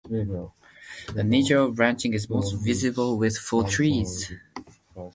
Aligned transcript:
The 1.13 1.23
nature 1.23 1.59
of 1.59 1.75
branching 1.75 2.15
is 2.15 2.27
most 2.27 2.53
visible 2.53 3.19
with 3.19 3.37
full 3.37 3.65
trees. 3.65 4.31